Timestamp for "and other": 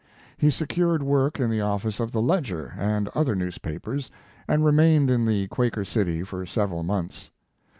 2.75-3.35